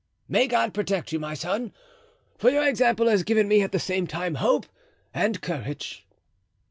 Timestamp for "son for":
1.35-2.49